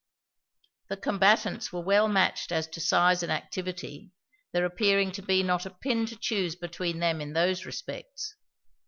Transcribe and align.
The 0.87 0.97
combatants 0.97 1.71
were 1.71 1.83
well 1.83 2.07
matched 2.07 2.51
as 2.51 2.65
to 2.69 2.81
size 2.81 3.21
and 3.21 3.31
activity, 3.31 4.09
there 4.51 4.65
appearing 4.65 5.11
to 5.11 5.21
be 5.21 5.43
not 5.43 5.67
a 5.67 5.69
pin 5.69 6.07
to 6.07 6.15
choose 6.15 6.55
between 6.55 6.97
them 6.97 7.21
in 7.21 7.33
those 7.33 7.67
respects. 7.67 8.33